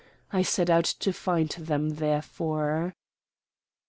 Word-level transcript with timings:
I 0.33 0.41
set 0.41 0.71
out 0.71 0.85
to 0.85 1.13
find 1.13 1.49
them, 1.49 1.89
therefore. 1.97 2.95